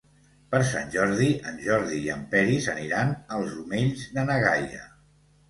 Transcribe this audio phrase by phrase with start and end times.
[0.53, 4.83] Per Sant Jordi en Jordi i en Peris aniran als Omells de na Gaia.